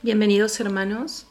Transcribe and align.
Bienvenidos 0.00 0.60
hermanos 0.60 1.26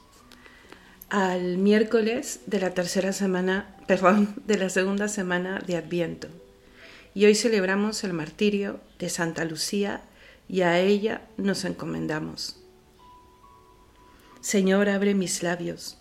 al 1.08 1.58
miércoles 1.58 2.42
de 2.48 2.60
la 2.60 2.74
tercera 2.74 3.14
semana, 3.14 3.74
perdón, 3.88 4.36
de 4.46 4.58
la 4.58 4.68
segunda 4.68 5.08
semana 5.08 5.64
de 5.66 5.78
Adviento. 5.78 6.28
Y 7.14 7.24
hoy 7.24 7.34
celebramos 7.34 8.04
el 8.04 8.12
martirio 8.12 8.82
de 9.00 9.08
Santa 9.08 9.46
Lucía 9.46 10.02
y 10.50 10.62
a 10.62 10.82
ella 10.82 11.22
nos 11.38 11.64
encomendamos. 11.64 12.58
Señor, 14.42 14.90
abre 14.90 15.14
mis 15.14 15.44
labios 15.44 15.98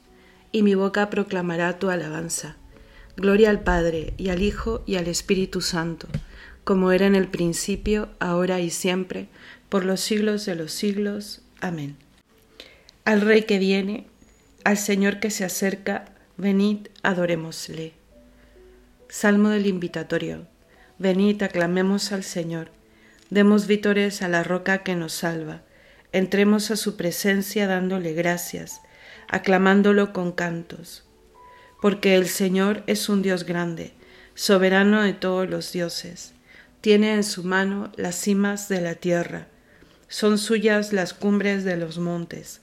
y 0.51 0.65
mi 0.65 0.75
boca 0.75 1.09
proclamará 1.09 1.79
tu 1.79 1.89
alabanza. 1.89 2.57
Gloria 3.17 3.51
al 3.51 3.63
Padre 3.63 4.13
y 4.17 4.31
al 4.31 4.43
Hijo 4.43 4.83
y 4.87 4.97
al 4.97 5.07
Espíritu 5.07 5.61
Santo, 5.61 6.09
como 6.65 6.91
era 6.91 7.07
en 7.07 7.15
el 7.15 7.29
principio, 7.29 8.09
ahora 8.19 8.59
y 8.59 8.71
siempre, 8.71 9.29
por 9.69 9.85
los 9.85 10.01
siglos 10.01 10.45
de 10.47 10.57
los 10.57 10.73
siglos. 10.73 11.43
Amén. 11.61 12.06
Al 13.07 13.21
Rey 13.21 13.43
que 13.43 13.61
viene, 13.61 14.09
al 14.65 14.77
Señor 14.77 15.21
que 15.21 15.31
se 15.31 15.45
acerca, 15.45 16.07
venid, 16.37 16.89
adorémosle. 17.05 17.93
Salmo 19.09 19.51
del 19.51 19.67
invitatorio. 19.67 20.49
Venid, 20.99 21.41
aclamemos 21.45 22.11
al 22.11 22.25
Señor. 22.25 22.73
Demos 23.31 23.69
vítores 23.69 24.23
a 24.23 24.29
la 24.29 24.43
roca 24.43 24.83
que 24.83 24.97
nos 24.97 25.13
salva. 25.13 25.63
Entremos 26.11 26.73
a 26.73 26.77
su 26.77 26.97
presencia 26.97 27.69
dándole 27.69 28.13
gracias, 28.13 28.81
aclamándolo 29.29 30.13
con 30.13 30.33
cantos. 30.33 31.05
Porque 31.81 32.17
el 32.17 32.27
Señor 32.27 32.83
es 32.89 33.09
un 33.09 33.23
Dios 33.23 33.45
grande, 33.45 33.93
soberano 34.35 35.03
de 35.03 35.13
todos 35.13 35.49
los 35.49 35.71
dioses. 35.71 36.33
Tiene 36.81 37.15
en 37.15 37.23
su 37.23 37.45
mano 37.45 37.93
las 37.95 38.17
cimas 38.17 38.69
de 38.69 38.81
la 38.81 38.97
tierra. 38.97 39.47
Son 40.09 40.39
suyas 40.39 40.93
las 40.93 41.15
cumbres 41.15 41.63
de 41.63 41.77
los 41.77 41.99
montes 41.99 42.63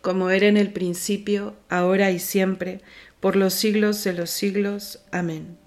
como 0.00 0.30
era 0.30 0.46
en 0.46 0.56
el 0.56 0.72
principio, 0.72 1.56
ahora 1.68 2.10
y 2.10 2.18
siempre, 2.18 2.80
por 3.20 3.36
los 3.36 3.54
siglos 3.54 4.02
de 4.04 4.12
los 4.12 4.30
siglos. 4.30 5.00
Amén. 5.10 5.58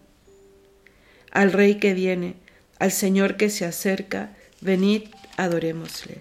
Al 1.32 1.52
Rey 1.52 1.76
que 1.76 1.94
viene, 1.94 2.36
al 2.80 2.92
Señor 2.92 3.38
que 3.38 3.50
se 3.50 3.66
acerca, 3.66 4.36
venid, 4.62 5.04
adorémosle. 5.38 6.18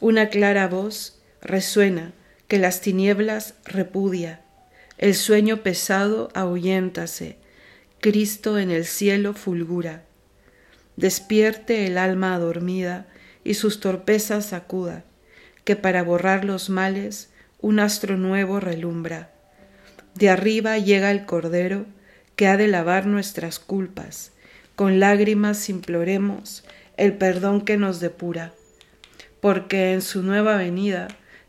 Una 0.00 0.28
clara 0.28 0.68
voz 0.68 1.18
resuena 1.40 2.12
que 2.46 2.58
las 2.58 2.80
tinieblas 2.80 3.54
repudia, 3.64 4.42
el 4.98 5.14
sueño 5.14 5.62
pesado 5.62 6.30
ahuyéntase, 6.34 7.36
Cristo 8.00 8.58
en 8.58 8.70
el 8.70 8.84
cielo 8.84 9.34
fulgura. 9.34 10.04
Despierte 10.96 11.86
el 11.86 11.98
alma 11.98 12.34
adormida 12.34 13.06
y 13.44 13.54
sus 13.54 13.80
torpezas 13.80 14.46
sacuda 14.46 15.04
que 15.68 15.76
para 15.76 16.02
borrar 16.02 16.46
los 16.46 16.70
males 16.70 17.28
un 17.60 17.78
astro 17.78 18.16
nuevo 18.16 18.58
relumbra. 18.58 19.28
De 20.14 20.30
arriba 20.30 20.78
llega 20.78 21.10
el 21.10 21.26
Cordero 21.26 21.84
que 22.36 22.46
ha 22.46 22.56
de 22.56 22.68
lavar 22.68 23.04
nuestras 23.04 23.58
culpas. 23.58 24.32
Con 24.76 24.98
lágrimas 24.98 25.68
imploremos 25.68 26.64
el 26.96 27.12
perdón 27.18 27.66
que 27.66 27.76
nos 27.76 28.00
depura, 28.00 28.54
porque 29.42 29.92
en 29.92 30.00
su 30.00 30.22
nueva 30.22 30.56
venida, 30.56 31.06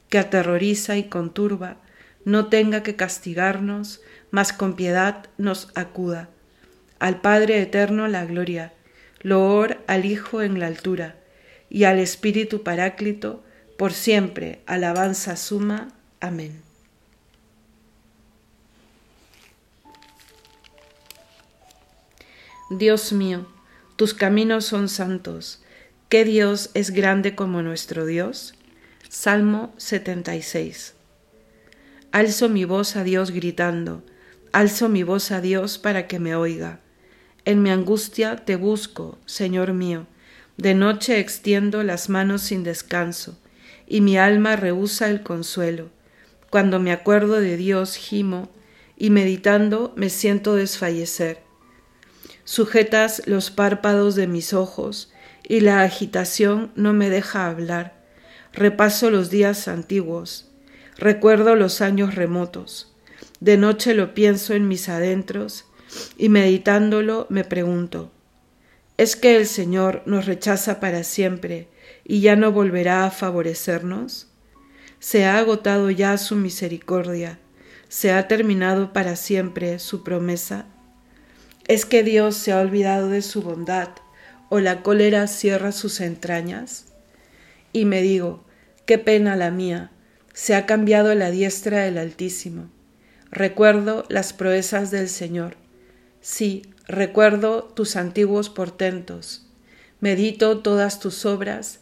que 0.10 0.20
aterroriza 0.20 0.98
y 0.98 1.04
conturba, 1.04 1.78
no 2.26 2.48
tenga 2.48 2.84
que 2.84 2.98
castigarnos, 2.98 4.02
mas 4.32 4.52
con 4.52 4.76
piedad 4.76 5.28
nos 5.38 5.70
acuda. 5.76 6.28
Al 7.00 7.22
Padre 7.22 7.62
eterno 7.62 8.10
la 8.10 8.26
gloria, 8.26 8.74
loor 9.22 9.78
al 9.88 10.04
Hijo 10.04 10.42
en 10.42 10.60
la 10.60 10.68
altura, 10.68 11.16
y 11.70 11.86
al 11.86 12.00
Espíritu 12.00 12.64
Paráclito, 12.64 13.46
por 13.80 13.94
siempre, 13.94 14.62
alabanza 14.66 15.38
suma. 15.38 15.88
Amén. 16.20 16.62
Dios 22.70 23.14
mío, 23.14 23.48
tus 23.96 24.14
caminos 24.14 24.66
son 24.66 24.90
santos. 24.90 25.62
¿Qué 26.10 26.26
Dios 26.26 26.72
es 26.74 26.92
grande 26.92 27.36
como 27.36 27.62
nuestro 27.62 28.06
Dios? 28.06 28.54
Salmo 29.08 29.74
76. 29.78 30.96
Alzo 32.12 32.50
mi 32.50 32.66
voz 32.66 32.98
a 32.98 33.06
Dios 33.06 33.32
gritando, 33.32 34.04
alzo 34.52 34.90
mi 34.90 35.04
voz 35.04 35.32
a 35.32 35.40
Dios 35.40 35.78
para 35.78 36.06
que 36.06 36.20
me 36.20 36.36
oiga. 36.36 36.82
En 37.46 37.64
mi 37.64 37.70
angustia 37.70 38.36
te 38.36 38.58
busco, 38.58 39.18
Señor 39.26 39.72
mío, 39.72 40.06
de 40.58 40.74
noche 40.74 41.22
extiendo 41.22 41.82
las 41.84 42.10
manos 42.10 42.42
sin 42.42 42.66
descanso 42.66 43.40
y 43.90 44.02
mi 44.02 44.18
alma 44.18 44.56
rehúsa 44.56 45.10
el 45.10 45.24
consuelo. 45.24 45.90
Cuando 46.50 46.80
me 46.80 46.94
acuerdo 46.94 47.42
de 47.42 47.58
Dios 47.58 47.96
gimo, 47.96 48.50
y 48.96 49.10
meditando 49.10 49.94
me 49.96 50.10
siento 50.10 50.56
desfallecer. 50.56 51.42
Sujetas 52.44 53.24
los 53.26 53.50
párpados 53.50 54.16
de 54.16 54.28
mis 54.28 54.54
ojos, 54.54 55.12
y 55.48 55.62
la 55.62 55.82
agitación 55.82 56.72
no 56.76 56.94
me 56.94 57.10
deja 57.10 57.48
hablar. 57.48 58.00
Repaso 58.54 59.10
los 59.10 59.30
días 59.30 59.68
antiguos, 59.68 60.50
recuerdo 60.98 61.56
los 61.56 61.82
años 61.82 62.14
remotos. 62.16 62.94
De 63.40 63.58
noche 63.58 63.94
lo 63.94 64.14
pienso 64.14 64.54
en 64.54 64.68
mis 64.68 64.90
adentros, 64.90 65.66
y 66.18 66.30
meditándolo 66.30 67.26
me 67.30 67.44
pregunto, 67.44 68.12
¿es 68.98 69.16
que 69.16 69.36
el 69.38 69.48
Señor 69.48 70.04
nos 70.06 70.26
rechaza 70.26 70.80
para 70.80 71.04
siempre 71.04 71.68
y 72.10 72.22
ya 72.22 72.36
no 72.36 72.52
volverá 72.52 73.06
a 73.06 73.12
favorecernos? 73.12 74.26
¿Se 75.00 75.26
ha 75.26 75.38
agotado 75.38 75.92
ya 75.92 76.18
su 76.18 76.36
misericordia? 76.36 77.38
¿Se 77.88 78.12
ha 78.12 78.28
terminado 78.28 78.94
para 78.94 79.16
siempre 79.16 79.78
su 79.78 80.04
promesa? 80.04 80.66
¿Es 81.68 81.86
que 81.86 82.02
Dios 82.02 82.36
se 82.36 82.52
ha 82.52 82.62
olvidado 82.62 83.10
de 83.10 83.22
su 83.22 83.44
bondad 83.44 83.90
o 84.50 84.60
la 84.60 84.82
cólera 84.82 85.28
cierra 85.28 85.72
sus 85.72 86.02
entrañas? 86.02 86.88
Y 87.74 87.86
me 87.86 88.02
digo, 88.02 88.44
qué 88.88 88.98
pena 88.98 89.36
la 89.36 89.52
mía, 89.52 89.92
se 90.34 90.56
ha 90.56 90.66
cambiado 90.66 91.14
la 91.14 91.30
diestra 91.30 91.84
del 91.84 92.00
Altísimo. 92.00 92.72
Recuerdo 93.30 94.04
las 94.10 94.34
proezas 94.34 94.90
del 94.90 95.10
Señor. 95.10 95.58
Sí, 96.22 96.64
recuerdo 96.88 97.66
tus 97.66 97.96
antiguos 97.96 98.50
portentos. 98.50 99.46
Medito 100.00 100.62
todas 100.62 101.00
tus 101.00 101.28
obras 101.28 101.82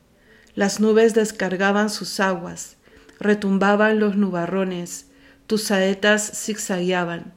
las 0.55 0.79
nubes 0.79 1.13
descargaban 1.13 1.89
sus 1.89 2.19
aguas, 2.19 2.77
retumbaban 3.19 3.99
los 3.99 4.15
nubarrones, 4.17 5.07
tus 5.47 5.63
saetas 5.63 6.31
zigzagueaban. 6.33 7.33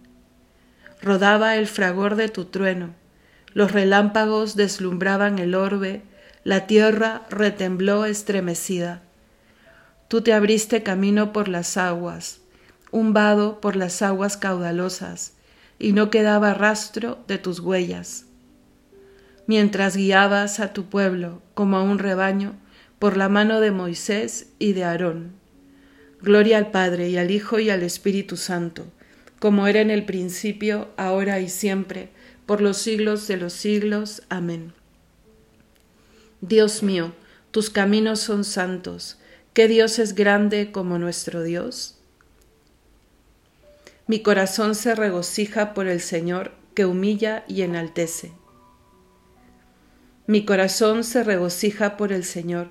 rodaba 1.03 1.57
el 1.57 1.67
fragor 1.67 2.17
de 2.17 2.29
tu 2.29 2.47
trueno, 2.47 2.95
los 3.53 3.73
relámpagos 3.73 4.57
deslumbraban 4.57 5.39
el 5.39 5.55
orbe, 5.55 6.03
la 6.43 6.67
tierra 6.67 7.23
retembló 7.31 8.05
estremecida. 8.05 9.03
Tú 10.09 10.23
te 10.23 10.33
abriste 10.33 10.83
camino 10.83 11.33
por 11.33 11.49
las 11.49 11.77
aguas, 11.77 12.41
un 12.91 13.13
vado 13.13 13.61
por 13.61 13.77
las 13.77 14.03
aguas 14.03 14.37
caudalosas, 14.37 15.35
y 15.79 15.93
no 15.93 16.11
quedaba 16.11 16.55
rastro 16.55 17.19
de 17.29 17.39
tus 17.39 17.61
huellas. 17.61 18.27
Mientras 19.47 19.97
guiabas 19.97 20.61
a 20.61 20.73
tu 20.73 20.87
pueblo 20.87 21.43
como 21.55 21.77
a 21.77 21.83
un 21.83 21.99
rebaño 21.99 22.55
por 23.05 23.19
la 23.19 23.29
mano 23.29 23.61
de 23.61 23.71
Moisés 23.71 24.47
y 24.59 24.73
de 24.73 24.85
Aarón. 24.85 25.35
Gloria 26.23 26.57
al 26.57 26.71
Padre 26.71 27.11
y 27.11 27.19
al 27.19 27.31
Hijo 27.31 27.59
y 27.59 27.69
al 27.69 27.83
Espíritu 27.83 28.39
Santo, 28.39 28.87
como 29.41 29.67
era 29.67 29.83
en 29.83 29.91
el 29.91 30.07
principio, 30.07 30.89
ahora 30.97 31.39
y 31.39 31.51
siempre, 31.51 32.09
por 32.47 32.63
los 32.63 32.79
siglos 32.79 33.29
de 33.29 33.37
los 33.37 33.53
siglos. 33.53 34.23
Amén. 34.31 34.73
Dios 36.41 36.83
mío, 36.83 37.13
tus 37.51 37.69
caminos 37.69 38.21
son 38.21 38.43
santos. 38.43 39.19
¿Qué 39.53 39.69
Dios 39.69 39.99
es 39.99 40.15
grande 40.15 40.73
como 40.73 40.99
nuestro 40.99 41.43
Dios? 41.43 41.99
Mi 44.07 44.21
corazón 44.21 44.75
se 44.75 44.95
regocija 44.95 45.75
por 45.75 45.89
el 45.89 46.01
Señor 46.01 46.53
que 46.73 46.87
humilla 46.87 47.45
y 47.49 47.61
enaltece. 47.61 48.33
Mi 50.27 50.47
corazón 50.47 51.05
se 51.05 51.23
regocija 51.23 51.99
por 51.99 52.11
el 52.11 52.25
Señor, 52.25 52.71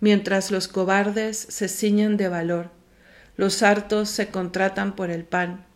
mientras 0.00 0.50
los 0.50 0.68
cobardes 0.68 1.36
se 1.36 1.68
ciñen 1.68 2.16
de 2.16 2.28
valor, 2.28 2.70
los 3.36 3.62
hartos 3.62 4.08
se 4.08 4.28
contratan 4.28 4.96
por 4.96 5.10
el 5.10 5.24
pan, 5.24 5.66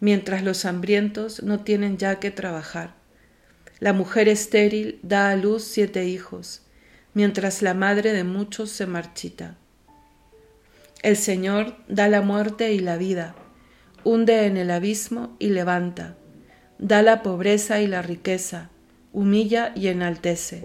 mientras 0.00 0.42
los 0.42 0.64
hambrientos 0.64 1.42
no 1.42 1.60
tienen 1.60 1.96
ya 1.96 2.18
que 2.18 2.30
trabajar. 2.30 2.94
La 3.80 3.92
mujer 3.92 4.28
estéril 4.28 4.98
da 5.02 5.30
a 5.30 5.36
luz 5.36 5.64
siete 5.64 6.06
hijos, 6.06 6.62
mientras 7.12 7.62
la 7.62 7.74
madre 7.74 8.12
de 8.12 8.24
muchos 8.24 8.70
se 8.70 8.86
marchita. 8.86 9.56
El 11.02 11.16
Señor 11.16 11.76
da 11.88 12.08
la 12.08 12.22
muerte 12.22 12.72
y 12.72 12.80
la 12.80 12.96
vida, 12.96 13.34
hunde 14.04 14.46
en 14.46 14.56
el 14.56 14.70
abismo 14.70 15.36
y 15.38 15.50
levanta, 15.50 16.16
da 16.78 17.02
la 17.02 17.22
pobreza 17.22 17.80
y 17.80 17.86
la 17.86 18.02
riqueza, 18.02 18.70
humilla 19.12 19.72
y 19.76 19.88
enaltece. 19.88 20.64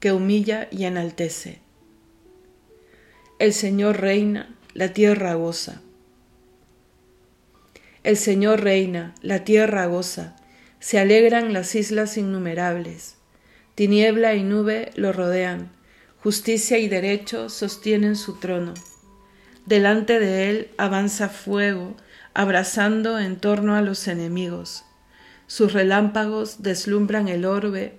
que 0.00 0.12
humilla 0.12 0.68
y 0.70 0.84
enaltece. 0.84 1.60
El 3.38 3.52
Señor 3.52 4.00
reina, 4.00 4.54
la 4.74 4.92
tierra 4.92 5.34
goza. 5.34 5.82
El 8.02 8.16
Señor 8.16 8.62
reina, 8.62 9.14
la 9.20 9.44
tierra 9.44 9.86
goza 9.86 10.36
se 10.80 10.98
alegran 10.98 11.52
las 11.52 11.74
islas 11.74 12.16
innumerables. 12.16 13.16
Tiniebla 13.74 14.34
y 14.34 14.44
nube 14.44 14.92
lo 14.94 15.12
rodean, 15.12 15.72
justicia 16.22 16.78
y 16.78 16.88
derecho 16.88 17.48
sostienen 17.48 18.16
su 18.16 18.38
trono. 18.38 18.74
Delante 19.66 20.20
de 20.20 20.48
él 20.48 20.70
avanza 20.78 21.28
fuego, 21.28 21.96
abrazando 22.34 23.18
en 23.18 23.36
torno 23.36 23.74
a 23.74 23.82
los 23.82 24.06
enemigos. 24.06 24.84
Sus 25.46 25.72
relámpagos 25.72 26.62
deslumbran 26.62 27.28
el 27.28 27.44
orbe, 27.44 27.98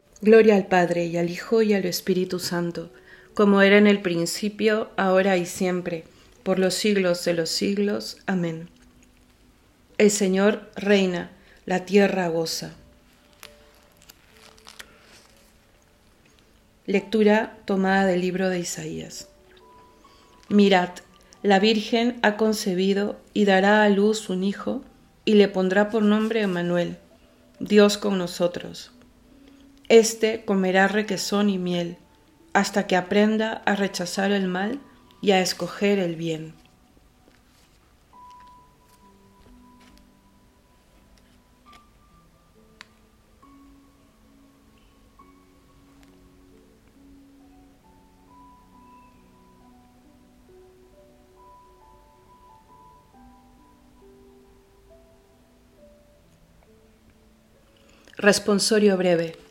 Gloria 0.21 0.55
al 0.55 0.67
Padre 0.67 1.05
y 1.05 1.17
al 1.17 1.31
Hijo 1.31 1.63
y 1.63 1.73
al 1.73 1.85
Espíritu 1.85 2.37
Santo, 2.37 2.91
como 3.33 3.63
era 3.63 3.79
en 3.79 3.87
el 3.87 4.01
principio, 4.01 4.91
ahora 4.95 5.35
y 5.37 5.47
siempre, 5.47 6.03
por 6.43 6.59
los 6.59 6.75
siglos 6.75 7.25
de 7.25 7.33
los 7.33 7.49
siglos. 7.49 8.17
Amén. 8.27 8.69
El 9.97 10.11
Señor 10.11 10.69
reina, 10.75 11.31
la 11.65 11.85
tierra 11.85 12.27
goza. 12.27 12.75
Lectura 16.85 17.57
tomada 17.65 18.05
del 18.05 18.21
libro 18.21 18.49
de 18.49 18.59
Isaías. 18.59 19.27
Mirad, 20.49 20.89
la 21.41 21.57
Virgen 21.57 22.19
ha 22.21 22.37
concebido 22.37 23.19
y 23.33 23.45
dará 23.45 23.83
a 23.83 23.89
luz 23.89 24.29
un 24.29 24.43
hijo 24.43 24.83
y 25.25 25.33
le 25.33 25.47
pondrá 25.47 25.89
por 25.89 26.03
nombre 26.03 26.41
Emmanuel, 26.41 26.97
Dios 27.59 27.97
con 27.97 28.19
nosotros. 28.19 28.91
Este 29.91 30.45
comerá 30.45 30.87
requesón 30.87 31.49
y 31.49 31.57
miel, 31.57 31.97
hasta 32.53 32.87
que 32.87 32.95
aprenda 32.95 33.61
a 33.65 33.75
rechazar 33.75 34.31
el 34.31 34.47
mal 34.47 34.79
y 35.21 35.31
a 35.31 35.41
escoger 35.41 35.99
el 35.99 36.15
bien. 36.15 36.53
Responsorio 58.15 58.95
breve. 58.95 59.50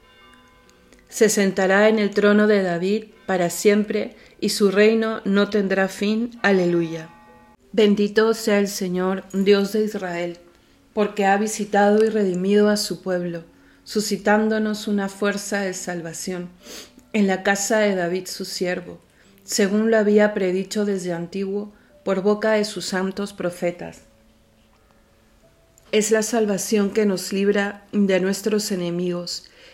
Se 1.11 1.27
sentará 1.27 1.89
en 1.89 1.99
el 1.99 2.11
trono 2.11 2.47
de 2.47 2.63
David 2.63 3.03
para 3.25 3.49
siempre 3.49 4.15
y 4.39 4.49
su 4.49 4.71
reino 4.71 5.21
no 5.25 5.49
tendrá 5.49 5.89
fin. 5.89 6.39
Aleluya. 6.41 7.09
Bendito 7.73 8.33
sea 8.33 8.59
el 8.59 8.69
Señor, 8.69 9.25
Dios 9.33 9.73
de 9.73 9.83
Israel, 9.83 10.37
porque 10.93 11.25
ha 11.25 11.37
visitado 11.37 12.03
y 12.05 12.09
redimido 12.09 12.69
a 12.69 12.77
su 12.77 13.01
pueblo, 13.01 13.43
suscitándonos 13.83 14.87
una 14.87 15.09
fuerza 15.09 15.59
de 15.59 15.73
salvación 15.73 16.49
en 17.11 17.27
la 17.27 17.43
casa 17.43 17.79
de 17.79 17.93
David 17.93 18.27
su 18.27 18.45
siervo, 18.45 18.97
según 19.43 19.91
lo 19.91 19.97
había 19.97 20.33
predicho 20.33 20.85
desde 20.85 21.11
antiguo 21.11 21.73
por 22.05 22.21
boca 22.21 22.53
de 22.53 22.63
sus 22.63 22.85
santos 22.85 23.33
profetas. 23.33 24.03
Es 25.91 26.09
la 26.11 26.23
salvación 26.23 26.89
que 26.91 27.05
nos 27.05 27.33
libra 27.33 27.83
de 27.91 28.21
nuestros 28.21 28.71
enemigos 28.71 29.50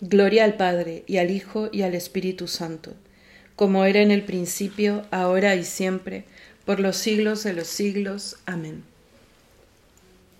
Gloria 0.00 0.44
al 0.44 0.54
Padre 0.54 1.04
y 1.06 1.18
al 1.18 1.30
Hijo 1.30 1.68
y 1.72 1.82
al 1.82 1.94
Espíritu 1.94 2.48
Santo 2.48 2.94
como 3.56 3.84
era 3.84 4.00
en 4.00 4.10
el 4.10 4.24
principio, 4.24 5.04
ahora 5.10 5.54
y 5.54 5.64
siempre, 5.64 6.24
por 6.64 6.80
los 6.80 6.96
siglos 6.96 7.44
de 7.44 7.52
los 7.52 7.68
siglos. 7.68 8.36
Amén. 8.46 8.82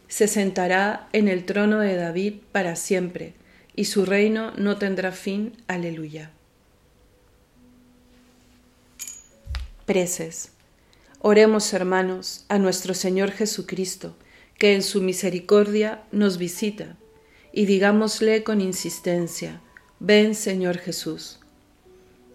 Se 0.08 0.28
sentará 0.28 1.08
en 1.12 1.28
el 1.28 1.44
trono 1.44 1.78
de 1.78 1.96
David 1.96 2.34
para 2.52 2.76
siempre, 2.76 3.34
y 3.74 3.86
su 3.86 4.04
reino 4.04 4.52
no 4.56 4.76
tendrá 4.76 5.12
fin. 5.12 5.52
Aleluya. 5.66 6.30
Preces. 9.86 10.50
Oremos, 11.20 11.72
hermanos, 11.72 12.44
a 12.48 12.58
nuestro 12.58 12.94
Señor 12.94 13.30
Jesucristo, 13.30 14.16
que 14.58 14.74
en 14.74 14.82
su 14.82 15.00
misericordia 15.00 16.02
nos 16.10 16.38
visita, 16.38 16.96
y 17.52 17.66
digámosle 17.66 18.42
con 18.42 18.60
insistencia, 18.60 19.60
ven, 20.00 20.34
Señor 20.34 20.78
Jesús 20.78 21.38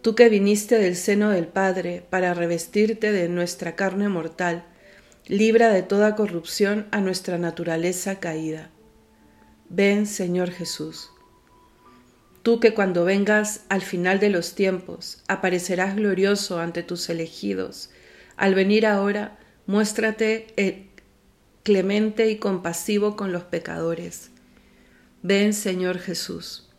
tú 0.08 0.16
que 0.16 0.30
viniste 0.30 0.78
del 0.80 0.96
seno 0.96 1.32
del 1.32 1.48
Padre 1.48 2.02
para 2.10 2.34
revestirte 2.34 3.12
de 3.12 3.28
nuestra 3.28 3.76
carne 3.76 4.08
mortal, 4.08 4.64
libra 5.28 5.68
de 5.70 5.84
toda 5.84 6.16
corrupción 6.16 6.88
a 6.92 7.02
nuestra 7.02 7.38
naturaleza 7.38 8.16
caída. 8.22 8.70
Ven, 9.68 10.08
Señor 10.08 10.52
Jesús. 10.52 11.10
Tú 12.42 12.62
que 12.62 12.74
cuando 12.74 13.04
vengas 13.04 13.66
al 13.68 13.82
final 13.82 14.22
de 14.22 14.30
los 14.30 14.56
tiempos 14.56 15.24
aparecerás 15.28 15.98
glorioso 15.98 16.60
ante 16.60 16.84
tus 16.84 17.10
elegidos, 17.10 17.90
al 18.38 18.56
venir 18.56 18.86
ahora, 18.86 19.38
muéstrate 19.66 20.48
eh, 20.56 20.88
clemente 21.64 22.30
y 22.30 22.38
compasivo 22.38 23.18
con 23.18 23.34
los 23.34 23.44
pecadores. 23.44 24.32
Ven, 25.24 25.54
Señor 25.54 25.98
Jesús. 25.98 26.70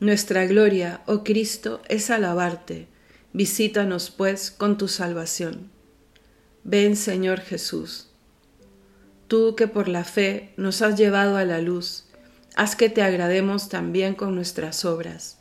Nuestra 0.00 0.46
gloria, 0.46 1.02
oh 1.06 1.22
Cristo, 1.22 1.82
es 1.88 2.08
alabarte. 2.08 2.88
Visítanos, 3.34 4.10
pues, 4.10 4.50
con 4.50 4.78
tu 4.78 4.88
salvación. 4.88 5.70
Ven, 6.64 6.96
Señor 6.96 7.40
Jesús. 7.40 8.08
Tú 9.28 9.54
que 9.54 9.68
por 9.68 9.88
la 9.88 10.04
fe 10.04 10.54
nos 10.56 10.80
has 10.80 10.98
llevado 10.98 11.36
a 11.36 11.44
la 11.44 11.60
luz, 11.60 12.06
haz 12.56 12.74
que 12.74 12.88
te 12.88 13.02
agrademos 13.02 13.68
también 13.68 14.14
con 14.14 14.34
nuestras 14.34 14.86
obras. 14.86 15.38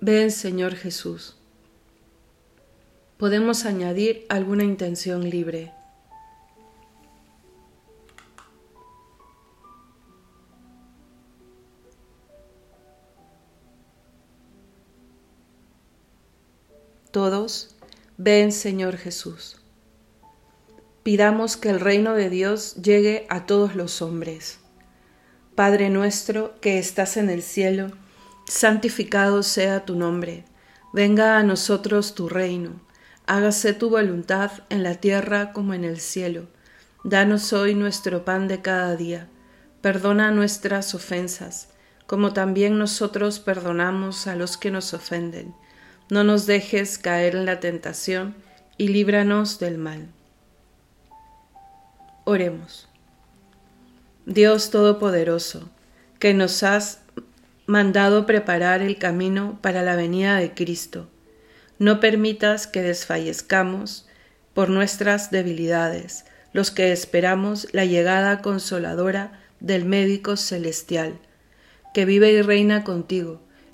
Ven, 0.00 0.30
Señor 0.30 0.74
Jesús. 0.74 1.36
Podemos 3.16 3.64
añadir 3.64 4.26
alguna 4.28 4.64
intención 4.64 5.28
libre. 5.28 5.72
Todos, 17.10 17.74
ven 18.18 18.52
Señor 18.52 18.96
Jesús. 18.96 19.56
Pidamos 21.02 21.56
que 21.56 21.70
el 21.70 21.80
reino 21.80 22.14
de 22.14 22.30
Dios 22.30 22.76
llegue 22.76 23.26
a 23.28 23.46
todos 23.46 23.74
los 23.74 24.00
hombres. 24.00 24.60
Padre 25.56 25.90
nuestro 25.90 26.54
que 26.60 26.78
estás 26.78 27.16
en 27.16 27.28
el 27.28 27.42
cielo, 27.42 27.90
santificado 28.46 29.42
sea 29.42 29.84
tu 29.84 29.96
nombre. 29.96 30.44
Venga 30.92 31.36
a 31.36 31.42
nosotros 31.42 32.14
tu 32.14 32.28
reino. 32.28 32.80
Hágase 33.26 33.72
tu 33.72 33.90
voluntad 33.90 34.52
en 34.68 34.84
la 34.84 34.94
tierra 34.94 35.52
como 35.52 35.74
en 35.74 35.82
el 35.82 35.98
cielo. 35.98 36.46
Danos 37.02 37.52
hoy 37.52 37.74
nuestro 37.74 38.24
pan 38.24 38.46
de 38.46 38.62
cada 38.62 38.94
día. 38.94 39.28
Perdona 39.80 40.30
nuestras 40.30 40.94
ofensas, 40.94 41.70
como 42.06 42.32
también 42.32 42.78
nosotros 42.78 43.40
perdonamos 43.40 44.28
a 44.28 44.36
los 44.36 44.56
que 44.56 44.70
nos 44.70 44.94
ofenden 44.94 45.56
no 46.10 46.24
nos 46.24 46.46
dejes 46.46 46.98
caer 46.98 47.36
en 47.36 47.46
la 47.46 47.60
tentación 47.60 48.34
y 48.76 48.88
líbranos 48.88 49.60
del 49.60 49.78
mal. 49.78 50.08
Oremos. 52.24 52.88
Dios 54.26 54.70
Todopoderoso, 54.70 55.70
que 56.18 56.34
nos 56.34 56.62
has 56.62 57.00
mandado 57.66 58.26
preparar 58.26 58.82
el 58.82 58.98
camino 58.98 59.58
para 59.62 59.82
la 59.82 59.96
venida 59.96 60.36
de 60.36 60.52
Cristo, 60.52 61.08
no 61.78 62.00
permitas 62.00 62.66
que 62.66 62.82
desfallezcamos 62.82 64.08
por 64.52 64.68
nuestras 64.68 65.30
debilidades, 65.30 66.24
los 66.52 66.70
que 66.70 66.92
esperamos 66.92 67.68
la 67.72 67.84
llegada 67.84 68.42
consoladora 68.42 69.40
del 69.60 69.84
médico 69.84 70.36
celestial, 70.36 71.18
que 71.94 72.04
vive 72.04 72.32
y 72.32 72.42
reina 72.42 72.82
contigo 72.82 73.40